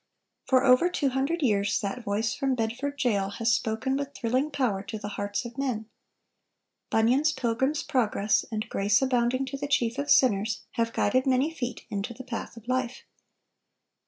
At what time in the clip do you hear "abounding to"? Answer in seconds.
9.03-9.57